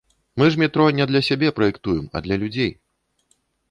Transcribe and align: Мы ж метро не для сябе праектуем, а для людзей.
Мы 0.35 0.47
ж 0.55 0.59
метро 0.63 0.87
не 1.01 1.05
для 1.11 1.21
сябе 1.29 1.53
праектуем, 1.61 2.11
а 2.13 2.17
для 2.25 2.35
людзей. 2.45 2.77